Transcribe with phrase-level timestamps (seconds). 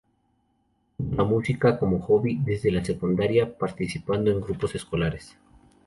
[0.97, 5.37] Tuvo la música como hobby desde la secundaria, participando en grupos escolares.